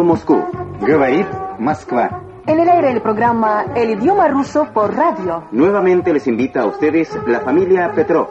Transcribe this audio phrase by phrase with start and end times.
[0.00, 0.42] Radio Moscú.
[0.80, 1.26] Говорит
[1.58, 2.22] Москва.
[2.46, 5.44] En el aire el programa El idioma ruso por radio.
[5.52, 8.28] Nuevamente les invita a ustedes la familia Petrov.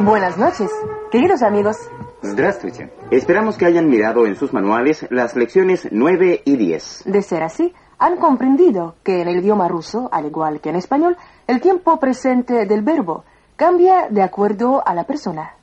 [0.00, 0.70] Buenas noches,
[1.10, 1.76] queridos amigos.
[2.22, 2.90] Здравствуйте.
[3.10, 7.02] Esperamos que hayan mirado en sus manuales las lecciones 9 y 10.
[7.04, 11.16] De ser así, han comprendido que en el idioma ruso, al igual que en español,
[11.46, 13.24] el tiempo presente del verbo
[13.56, 15.54] cambia de acuerdo a la persona.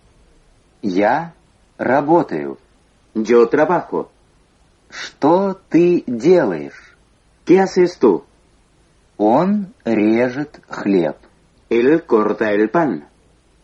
[0.81, 1.33] Я
[1.77, 2.57] работаю.
[3.15, 4.11] Yo trabajo.
[4.89, 6.95] Что ты делаешь?
[7.45, 8.23] ¿Qué haces tú?
[9.17, 11.17] Он режет хлеб.
[11.69, 13.07] Él corta el pan.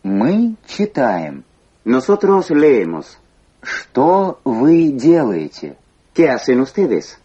[0.02, 1.44] Мы читаем.
[1.84, 3.18] Nosotros leemos.
[3.62, 5.76] Что вы делаете?
[6.12, 7.18] ¿Qué hacen ustedes?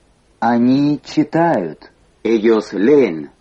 [0.43, 1.91] Они читают.
[2.23, 3.31] Ellos leen.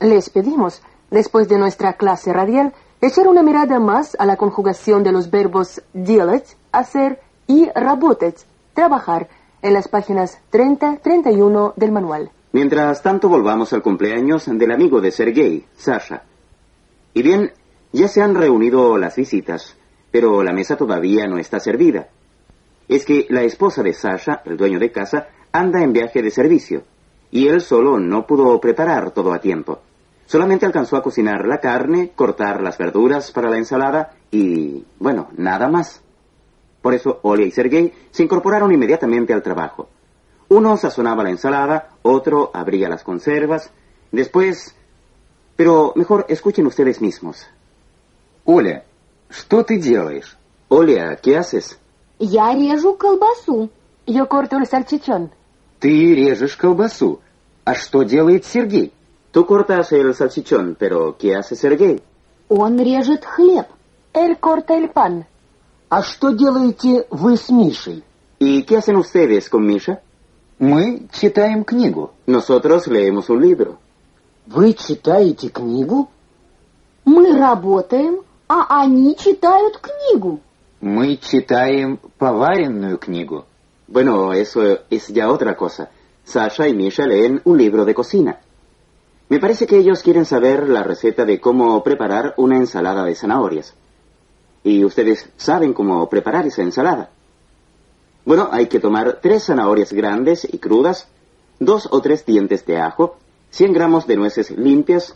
[0.00, 5.12] Les pedimos, después de nuestra clase radial, echar una mirada más a la conjugación de
[5.12, 9.28] los verbos делать, hacer y работать, trabajar,
[9.62, 12.30] en las páginas 30-31 del manual.
[12.52, 16.22] Mientras tanto, volvamos al cumpleaños del amigo de Sergei, Sasha.
[17.12, 17.52] Y bien,
[17.92, 19.76] ya se han reunido las visitas,
[20.10, 22.08] pero la mesa todavía no está servida.
[22.88, 26.84] Es que la esposa de Sasha, el dueño de casa, anda en viaje de servicio,
[27.30, 29.80] y él solo no pudo preparar todo a tiempo.
[30.26, 35.68] Solamente alcanzó a cocinar la carne, cortar las verduras para la ensalada y, bueno, nada
[35.68, 36.02] más.
[36.82, 39.88] Por eso Olia y Sergei se incorporaron inmediatamente al trabajo.
[40.48, 43.70] Uno sazonaba la ensalada, otro abría las conservas,
[44.12, 44.74] después...
[45.56, 47.48] Pero mejor escuchen ustedes mismos.
[48.44, 48.84] Оля,
[49.28, 50.36] что ты делаешь?
[50.68, 51.78] Olia, ¿qué haces?
[52.20, 53.70] Я режу колбасу.
[54.06, 55.30] Yo corto el salchichón.
[55.83, 57.19] Ты режешь колбасу.
[57.65, 58.93] А что делает Сергей?
[59.33, 62.01] Tú cortas el salchichón, pero ¿qué hace Sergei?
[62.47, 63.67] Он режет хлеб.
[64.13, 65.25] Él corta el pan.
[65.89, 68.01] А что делаете вы с Мишей?
[68.39, 69.99] ¿Y qué hacen ustedes con Misha?
[70.57, 72.11] Мы читаем книгу.
[72.27, 73.77] Nosotros leemos un libro.
[74.47, 76.09] Вы читаете книгу?
[77.03, 80.39] Мы работаем, а они читают книгу.
[80.79, 83.43] Мы читаем поваренную книгу.
[83.93, 85.91] Bueno, eso es ya otra cosa.
[86.23, 88.39] Sasha y Misha leen un libro de cocina.
[89.29, 93.75] Me parece que ellos quieren saber la receta de cómo preparar una ensalada de zanahorias.
[94.63, 97.11] Y ustedes saben cómo preparar esa ensalada.
[98.25, 101.07] Bueno, hay que tomar tres zanahorias grandes y crudas,
[101.59, 103.17] dos o tres dientes de ajo,
[103.51, 105.15] 100 gramos de nueces limpias,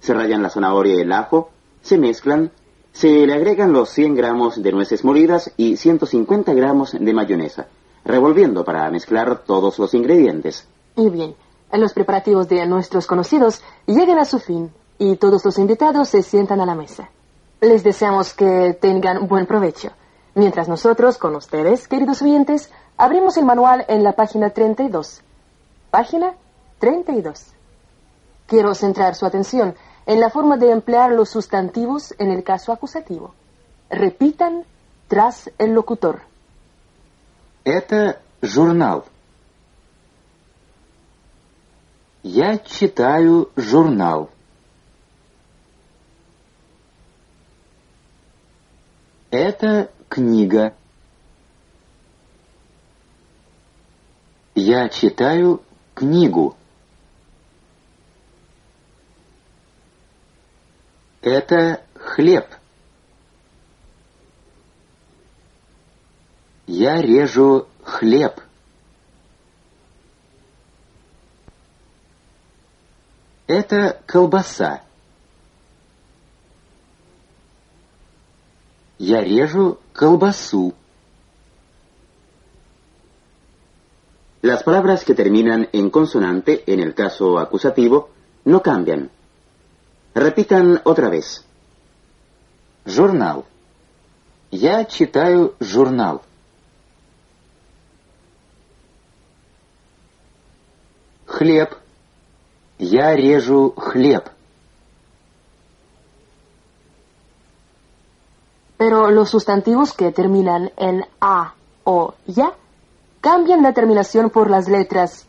[0.00, 1.48] se rayan la zanahoria y el ajo,
[1.80, 2.52] se mezclan,
[2.92, 7.68] se le agregan los 100 gramos de nueces molidas y 150 gramos de mayonesa,
[8.06, 10.66] revolviendo para mezclar todos los ingredientes.
[10.94, 11.34] Y bien,
[11.72, 16.60] los preparativos de nuestros conocidos llegan a su fin y todos los invitados se sientan
[16.60, 17.10] a la mesa.
[17.60, 19.90] Les deseamos que tengan buen provecho.
[20.34, 25.22] Mientras nosotros, con ustedes, queridos oyentes, abrimos el manual en la página 32.
[25.90, 26.34] Página
[26.78, 27.46] 32.
[28.46, 29.74] Quiero centrar su atención
[30.06, 33.34] en la forma de emplear los sustantivos en el caso acusativo.
[33.90, 34.64] Repitan
[35.08, 36.20] tras el locutor.
[37.66, 39.08] Это журнал.
[42.22, 44.30] Я читаю журнал.
[49.32, 50.76] Это книга.
[54.54, 55.60] Я читаю
[55.94, 56.56] книгу.
[61.20, 62.46] Это хлеб.
[66.66, 68.40] Я режу хлеб.
[73.46, 74.82] Это колбаса.
[78.98, 80.74] Я режу колбасу.
[84.42, 88.10] Las palabras que terminan en consonante, en el caso acusativo,
[88.44, 89.10] no cambian.
[90.14, 91.44] Repitan otra vez.
[92.84, 93.44] Журнал.
[94.50, 96.22] Я читаю журнал.
[101.36, 101.74] Хлеб.
[102.78, 104.24] Я режу хлеб.
[108.78, 111.52] Pero los sustantivos que terminan en a
[111.84, 112.54] o ya
[113.20, 115.26] cambian la terminación por las letras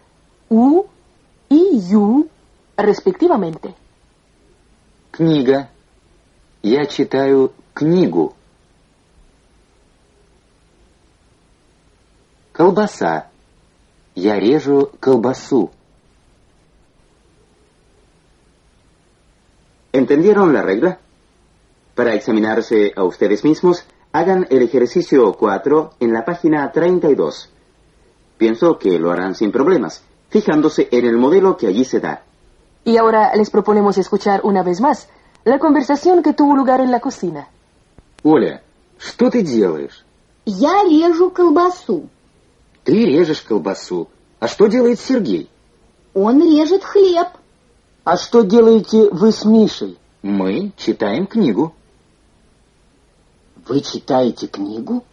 [0.49, 0.85] u
[1.49, 2.29] y ю
[2.77, 3.75] respectivamente.
[5.11, 5.69] Книга.
[6.63, 8.33] Я читаю книгу.
[12.53, 13.27] Колбаса.
[14.15, 15.71] Я режу колбасу.
[19.96, 20.98] ¿Entendieron la regla?
[21.94, 27.50] Para examinarse a ustedes mismos, hagan el ejercicio 4 en la página 32.
[28.38, 32.22] Pienso que lo harán sin problemas, fijándose en el modelo que allí se da.
[32.84, 35.08] Y ahora les proponemos escuchar una vez más
[35.44, 37.48] la conversación que tuvo lugar en la cocina.
[38.22, 38.62] Оля,
[38.98, 40.04] что ты делаешь?
[40.44, 42.08] Я режу колбасу.
[42.84, 44.08] Ты режешь колбасу.
[44.40, 45.48] А что делает Сергей?
[46.14, 47.28] Он режет хлеб.
[48.09, 49.97] А что делаете вы с Мишей?
[50.21, 51.73] Мы читаем книгу.
[53.67, 55.03] Вы читаете книгу?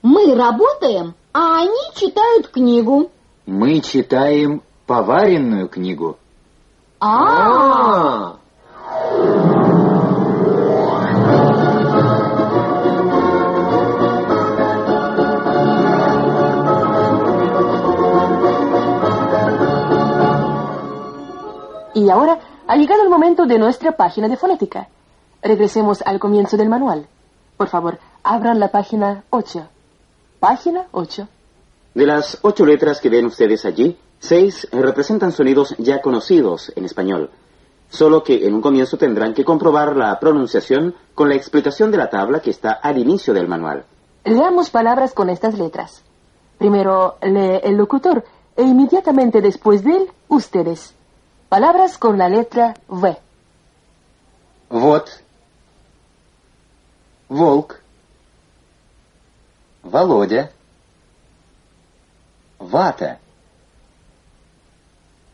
[0.00, 3.10] Мы работаем, а они читают книгу.
[3.44, 6.16] Мы читаем поваренную книгу.
[6.98, 8.38] А,
[22.10, 24.88] Y ahora ha llegado el momento de nuestra página de fonética.
[25.42, 27.06] Regresemos al comienzo del manual.
[27.56, 29.68] Por favor, abran la página 8.
[30.40, 31.28] Página 8.
[31.94, 37.30] De las ocho letras que ven ustedes allí, seis representan sonidos ya conocidos en español.
[37.90, 42.10] Solo que en un comienzo tendrán que comprobar la pronunciación con la explicación de la
[42.10, 43.84] tabla que está al inicio del manual.
[44.24, 46.02] Leamos palabras con estas letras.
[46.58, 48.24] Primero lee el locutor
[48.56, 50.96] e inmediatamente después de él, ustedes.
[51.50, 53.18] Palabras con la letra V.
[54.68, 55.20] Вот.
[57.28, 57.80] Волк.
[59.82, 60.52] Володя.
[62.60, 63.18] Вата.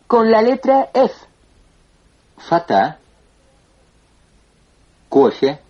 [0.06, 1.14] Con la letra F.
[2.38, 2.98] Фата.
[5.10, 5.60] Кофе.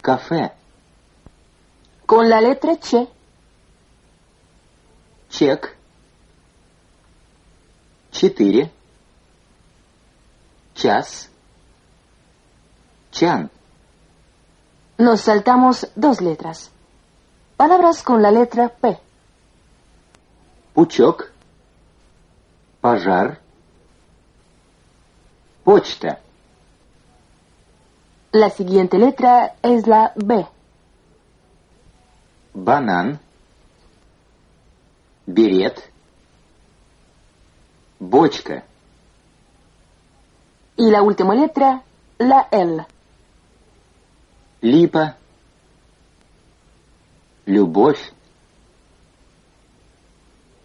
[0.00, 0.52] Кафе.
[2.06, 3.06] Con la letra Ch.
[5.28, 5.81] Чек.
[8.11, 8.71] Четыре.
[10.73, 11.29] Час.
[13.11, 13.49] Чан.
[14.97, 16.71] Nos saltamos dos letras.
[17.55, 18.99] Palabras con la letra P.
[20.73, 21.31] Пучок.
[22.81, 23.39] Пожар.
[25.63, 26.19] Почта.
[28.31, 30.45] La siguiente letra es la B.
[32.53, 33.19] Банан.
[35.25, 35.90] Берет.
[38.01, 38.63] Бочка.
[40.75, 41.83] Y la última letra,
[42.19, 42.85] la L.
[44.61, 45.17] Липа.
[47.45, 47.99] Любовь.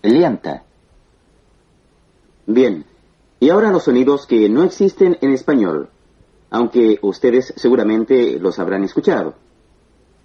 [0.02, 0.62] Лента.
[2.46, 2.84] Bien,
[3.38, 5.88] y ahora los sonidos que no existen en español,
[6.50, 9.34] aunque ustedes seguramente los habrán escuchado.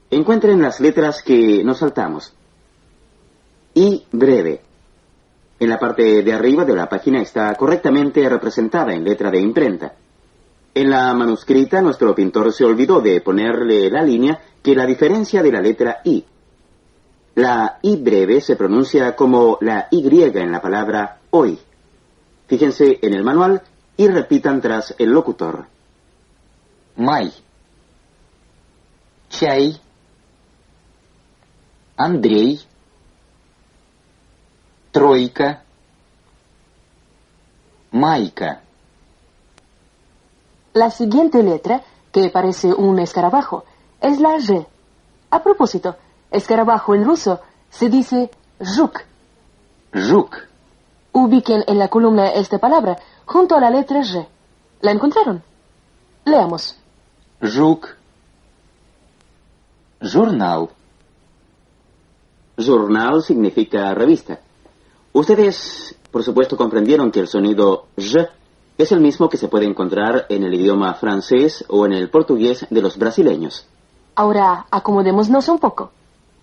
[0.09, 2.33] Encuentren las letras que nos saltamos.
[3.75, 4.61] I breve.
[5.62, 9.94] En la parte de arriba de la página está correctamente representada en letra de imprenta.
[10.74, 15.52] En la manuscrita nuestro pintor se olvidó de ponerle la línea que la diferencia de
[15.52, 16.24] la letra I.
[17.36, 21.56] La I breve se pronuncia como la Y en la palabra hoy.
[22.48, 23.62] Fíjense en el manual
[23.96, 25.66] y repitan tras el locutor.
[26.96, 27.32] Mai.
[29.28, 29.80] Chai.
[31.96, 32.71] Andrei
[34.91, 35.63] Тройка.
[37.91, 38.61] Майка.
[40.73, 43.65] La siguiente letra, que parece un escarabajo,
[44.01, 44.65] es la G.
[45.31, 45.95] A propósito,
[46.31, 47.39] escarabajo en ruso
[47.69, 48.29] se dice
[48.61, 49.01] zhuk.
[49.93, 50.37] Жук.
[51.13, 54.27] Ubiquen en la columna esta palabra junto a la letra G.
[54.81, 55.41] ¿La encontraron?
[56.25, 56.77] Leamos.
[57.41, 57.95] Жук.
[60.01, 60.69] Журнал.
[62.57, 64.39] Journal significa revista.
[65.12, 68.30] Ustedes, por supuesto, comprendieron que el sonido j
[68.78, 72.66] es el mismo que se puede encontrar en el idioma francés o en el portugués
[72.70, 73.66] de los brasileños.
[74.14, 75.90] Ahora, acomodémonos un poco.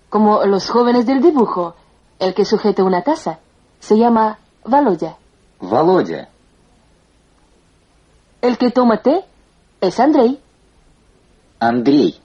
[0.09, 1.75] Como los jóvenes del dibujo,
[2.19, 3.39] el que sujeta una taza
[3.79, 5.17] se llama Valoya.
[5.59, 6.29] Valoya.
[8.41, 9.25] El que toma té
[9.81, 10.39] es Andrei.
[11.59, 12.15] Andrei.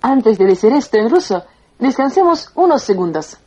[0.00, 1.44] Antes de decir esto en ruso,
[1.78, 3.38] descansemos unos segundos.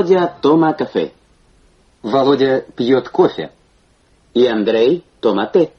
[0.00, 1.12] Valodia toma café
[2.02, 3.50] Володя пьет кофе.
[4.32, 5.72] y Andrei toma té.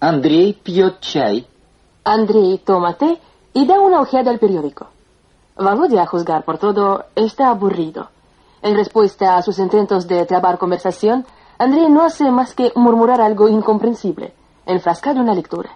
[0.00, 1.46] Андрей пьет чай.
[2.02, 3.20] Andrei toma té
[3.52, 4.88] y da una ojeada al periódico.
[5.56, 8.08] Valodia, a juzgar por todo, está aburrido.
[8.62, 11.24] En respuesta a sus intentos de trabar conversación,
[11.56, 14.32] André no hace más que murmurar algo incomprensible,
[14.66, 15.70] enfrascado en la lectura.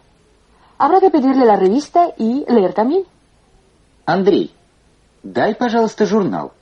[0.76, 3.04] Habrá que pedirle la revista y leer también.
[4.06, 4.52] Андрей,
[5.22, 6.52] дай, пожалуйста, журнал.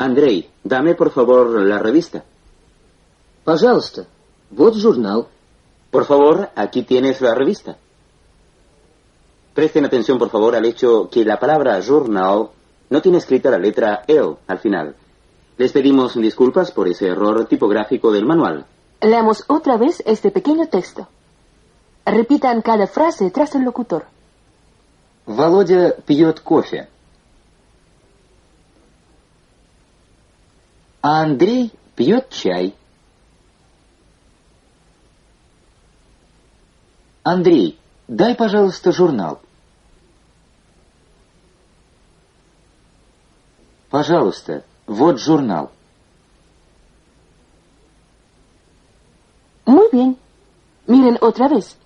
[0.00, 2.24] Andrei, dame por favor la revista.
[3.44, 4.06] Пожалуйста,
[4.50, 5.28] вот журнал.
[5.90, 7.76] Por favor, aquí tienes la revista.
[9.54, 12.50] Presten atención, por favor, al hecho que la palabra journal
[12.90, 14.94] no tiene escrita la letra L al final.
[15.56, 18.66] Les pedimos disculpas por ese error tipográfico del manual.
[19.00, 21.08] Leamos otra vez este pequeño texto.
[22.04, 24.04] Repitan cada frase tras el locutor.
[25.24, 26.88] Володя пьет кофе.
[31.01, 32.75] А Андрей пьет чай.
[37.23, 39.41] Андрей, дай, пожалуйста, журнал.
[43.89, 45.71] Пожалуйста, вот журнал.
[49.65, 50.17] Muy bien.
[50.87, 51.77] Miren otra vez.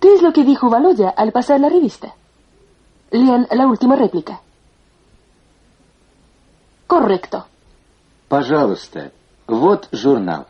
[0.00, 2.14] ¿Qué es lo que dijo Baloya al pasar la revista?
[3.10, 4.40] Lean la última réplica.
[6.86, 7.46] Correcto.
[8.27, 9.11] Пожалуйста,
[9.47, 10.47] вот журнал.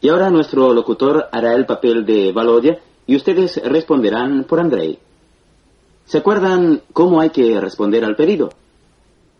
[0.00, 4.98] Y ahora nuestro locutor hará el papel de Valodia y ustedes responderán por Andrei.
[6.06, 8.50] ¿Se acuerdan cómo hay que responder al pedido?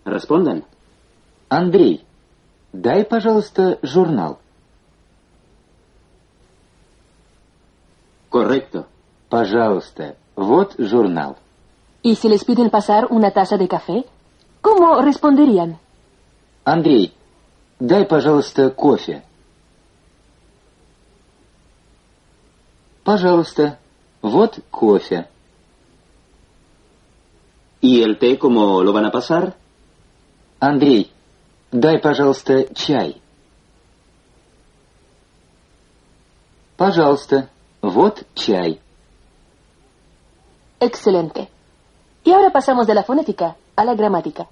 [0.05, 0.65] Respondan.
[1.51, 2.05] Андрей,
[2.73, 4.39] дай, пожалуйста, журнал.
[8.31, 8.87] Correcto.
[9.29, 11.37] Пожалуйста, вот журнал.
[12.03, 14.05] ¿Y si les piden pasar una taza de café?
[14.61, 15.79] ¿Cómo responderían?
[16.65, 17.13] Андрей,
[17.80, 19.24] дай, пожалуйста, кофе.
[23.04, 23.80] Пожалуйста,
[24.22, 25.28] вот кофе.
[27.82, 29.56] ¿Y el té cómo lo van a pasar?
[30.60, 31.12] Андрей,
[31.72, 33.22] дай, пожалуйста, чай.
[36.76, 37.50] Пожалуйста,
[37.82, 38.82] вот чай.
[40.80, 41.50] Excelente.
[42.24, 44.48] Y ahora pasamos de la fonética a la gramática.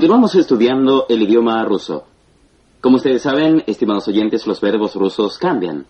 [0.00, 2.04] Continuamos estudiando el idioma ruso.
[2.80, 5.86] Como ustedes saben, estimados oyentes, los verbos rusos cambian.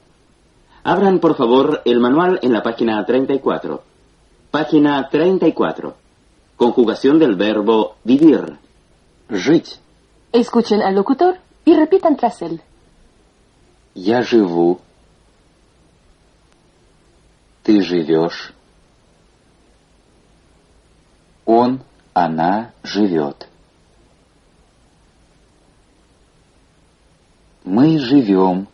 [0.82, 3.82] Abran, por favor, el manual en la página 34.
[4.50, 5.94] Página 34.
[6.56, 8.58] Conjugación del verbo vivir.
[9.28, 9.80] Жить.
[10.32, 12.62] Escuchen al locutor y repitan tras él.
[13.94, 14.80] Я живу.
[17.62, 18.52] Ты живешь.
[21.44, 21.80] Он,
[22.14, 23.48] она живет.
[27.63, 28.67] Мы живем.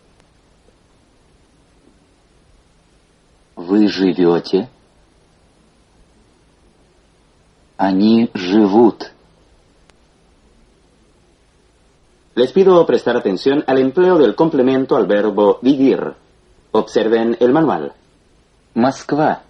[3.56, 4.70] Вы живете.
[7.76, 9.12] Они живут.
[12.36, 16.14] Les pido prestar atención al empleo del complemento al verbo vivir.
[16.72, 17.94] Observen el manual.
[18.74, 19.42] Москва.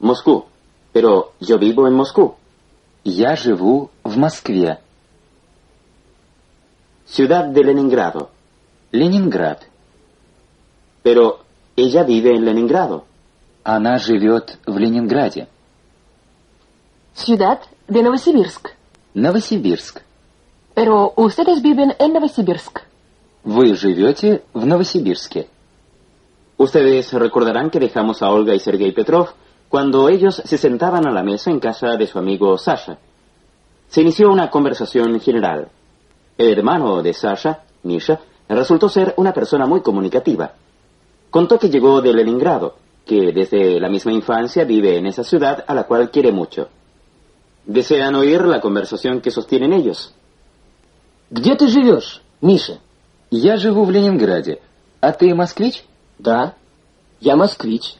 [0.00, 0.46] Moscú.
[0.92, 2.34] Pero yo vivo en Moscú.
[3.04, 4.80] Я живу в Москве.
[7.05, 8.29] Ciudad de Leningrado.
[8.91, 9.59] Ленинград.
[11.03, 11.39] Pero
[11.75, 13.05] ella vive en Leningrado.
[13.63, 15.47] Она живет в Ленинграде.
[17.13, 18.69] Ciudad de Novosibirsk.
[19.13, 20.01] Новосибирск.
[20.73, 22.79] Pero ustedes viven en Novosibirsk.
[23.43, 25.47] Вы живете в Новосибирске.
[26.57, 29.29] Ustedes recordarán que dejamos a Olga y Sergei Petrov
[29.67, 32.97] cuando ellos se sentaban a la mesa en casa de su amigo Sasha.
[33.89, 35.69] Se inició una conversación general.
[36.37, 40.53] El hermano de Sasha, Misha, resultó ser una persona muy comunicativa.
[41.29, 45.73] Contó que llegó de Leningrado, que desde la misma infancia vive en esa ciudad a
[45.73, 46.67] la cual quiere mucho.
[47.65, 50.13] ¿Desean oír la conversación que sostienen ellos?
[51.29, 52.79] Где ты живешь, Миша?
[53.29, 54.59] Я живу в Ленинграде.
[54.99, 55.85] А ты москвич?
[56.19, 56.53] Да,
[57.21, 57.95] я москвич.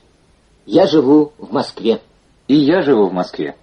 [0.66, 2.02] Я живу в Москве.
[2.48, 3.56] И я живу в Москве.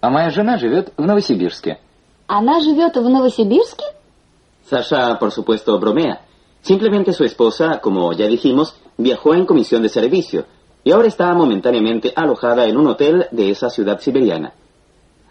[0.00, 1.78] А моя жена живет в Новосибирске.
[2.26, 3.84] Она живет в Новосибирске?
[4.63, 6.25] Sasha, por supuesto, bromea.
[6.61, 10.45] Simplemente su esposa, como ya dijimos, viajó en comisión de servicio
[10.83, 14.53] y ahora está momentáneamente alojada en un hotel de esa ciudad siberiana.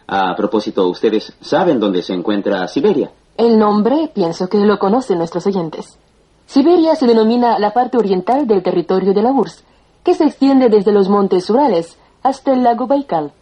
[0.06, 3.10] A propósito, ¿ustedes saben dónde se encuentra Siberia?
[3.36, 5.98] El nombre pienso que lo conocen nuestros oyentes.
[6.46, 9.64] Siberia se denomina la parte oriental del territorio de la URSS,
[10.04, 13.32] que se extiende desde los montes Urales hasta el lago Baikal.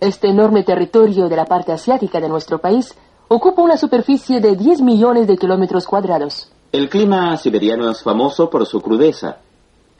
[0.00, 2.96] Este enorme territorio de la parte asiática de nuestro país
[3.28, 6.50] ocupa una superficie de 10 millones de kilómetros cuadrados.
[6.72, 9.38] El clima siberiano es famoso por su crudeza.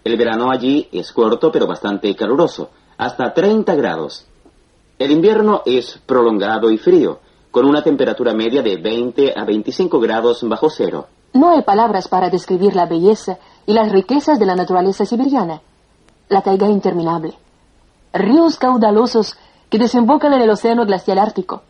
[0.04, 4.26] El verano allí es corto pero bastante caluroso, hasta 30 grados.
[4.98, 10.46] El invierno es prolongado y frío, con una temperatura media de 20 a 25 grados
[10.48, 11.06] bajo cero.
[11.32, 15.60] No hay palabras para describir la belleza y las riquezas de la naturaleza siberiana.
[16.28, 17.34] La taiga interminable.
[18.12, 19.36] Ríos caudalosos
[19.68, 21.62] que desembocan en el océano glacial ártico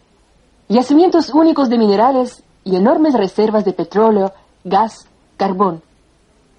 [0.69, 4.33] Yacimientos únicos de minerales y enormes reservas de petróleo,
[4.63, 5.05] gas,
[5.37, 5.81] carbón.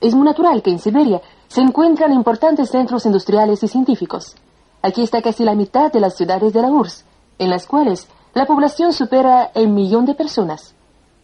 [0.01, 4.35] Es muy natural que en Siberia se encuentran importantes centros industriales y científicos.
[4.83, 7.05] Aquí está casi la mitad de las ciudades de la URSS,
[7.39, 10.75] en las cuales la población supera el millón de personas.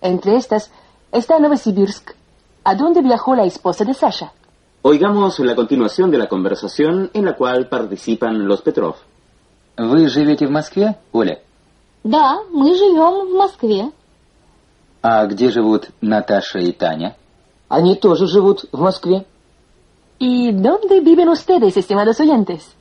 [0.00, 0.71] Entre estas
[1.11, 2.12] está Novosibirsk,
[2.65, 4.33] a donde viajó la esposa de Sasha.
[4.83, 8.95] Oigamos la continuación de la conversación en la cual participan los Petrov.
[9.77, 11.38] Вы живете в Москве, Оля?
[12.04, 13.92] Да, мы живем в Москве.
[15.02, 17.16] А где живут Наташа и Таня?
[17.70, 19.26] Они тоже живут в Москве.
[20.20, 22.76] ¿Y dónde viven ustedes, estimados oyentes?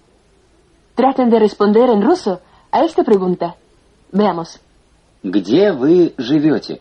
[0.95, 3.57] Traten de responder en ruso a esta pregunta.
[4.13, 4.61] Veamos.
[5.23, 6.81] Где вы живете?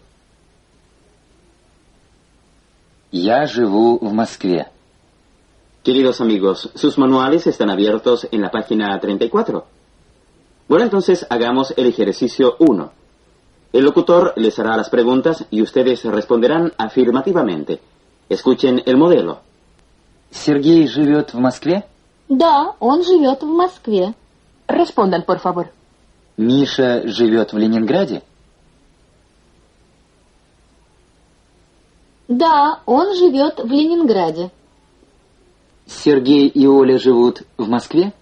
[3.12, 4.70] Я живу в Москве.
[5.84, 9.66] Queridos amigos, sus manuales están abiertos en la página 34.
[10.72, 12.92] Bueno, entonces hagamos el ejercicio 1.
[13.74, 17.82] El locutor les hará las preguntas y ustedes responderán afirmativamente.
[18.30, 19.40] Escuchen el modelo.
[20.30, 21.84] Сергей живет в Москве?
[22.30, 24.14] Да, он живет в Москве.
[24.66, 25.68] Respondan, por favor.
[26.38, 28.24] Миша живет в Ленинграде?
[32.30, 34.52] Да, он живет в Ленинграде.
[35.86, 38.14] Сергей и Оля живут в Москве?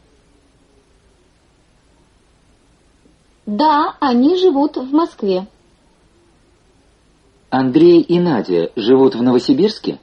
[3.49, 5.47] Да, они живут в Москве.
[7.49, 9.97] Андрей и Надя живут в Новосибирске?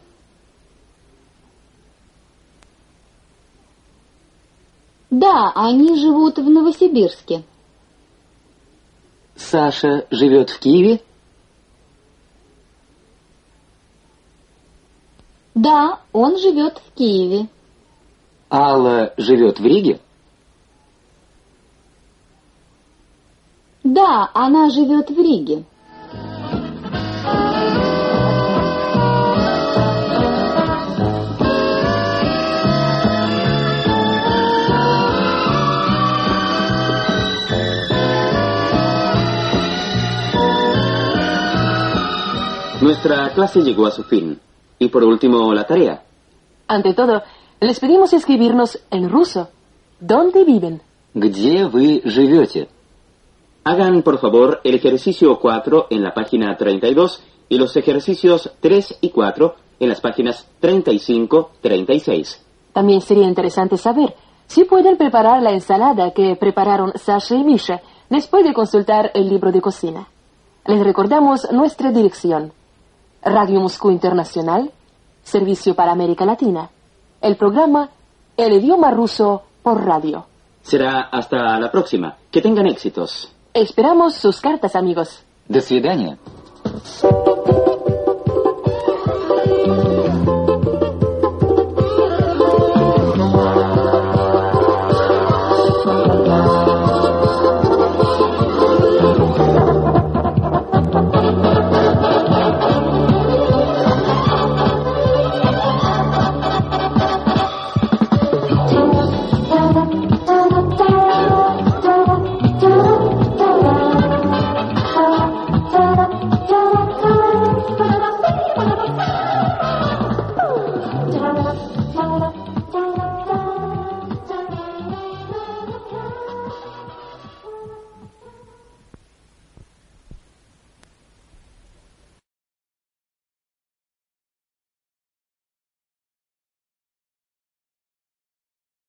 [5.11, 7.45] Да, они живут в Новосибирске.
[9.37, 11.01] Саша живет в Киеве?
[15.55, 17.47] Да, он живет в Киеве.
[18.51, 20.01] Алла живет в Риге?
[23.87, 25.65] Да, она живет в Риге.
[42.81, 44.41] Nuestra clase llegó a su fin.
[44.81, 46.03] Y por último, la tarea.
[46.67, 47.23] Ante todo,
[47.61, 49.49] les pedimos escribirnos en ruso.
[50.01, 50.83] ¿Dónde viven?
[51.15, 52.69] Где вы живете?
[53.69, 59.11] Hagan, por favor, el ejercicio 4 en la página 32 y los ejercicios 3 y
[59.11, 62.39] 4 en las páginas 35-36.
[62.73, 64.15] También sería interesante saber
[64.47, 69.51] si pueden preparar la ensalada que prepararon Sasha y Misha después de consultar el libro
[69.51, 70.07] de cocina.
[70.65, 72.53] Les recordamos nuestra dirección.
[73.21, 74.71] Radio Moscú Internacional,
[75.25, 76.71] Servicio para América Latina.
[77.21, 77.91] El programa
[78.37, 80.25] El idioma ruso por radio.
[80.63, 82.17] Será hasta la próxima.
[82.31, 83.33] Que tengan éxitos.
[83.56, 85.22] Esperamos sus cartas, amigos.
[85.48, 86.18] До свидания.